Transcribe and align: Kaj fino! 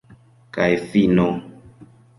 Kaj 0.57 0.69
fino! 0.95 1.29